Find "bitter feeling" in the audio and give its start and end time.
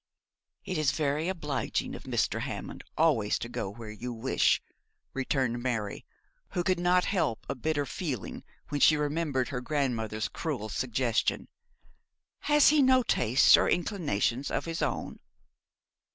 7.53-8.43